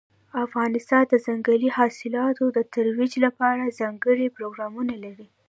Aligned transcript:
افغانستان 0.45 1.03
د 1.07 1.13
ځنګلي 1.25 1.69
حاصلاتو 1.77 2.45
د 2.57 2.59
ترویج 2.73 3.13
لپاره 3.25 3.75
ځانګړي 3.79 4.27
پروګرامونه 4.37 4.93
لري. 5.03 5.27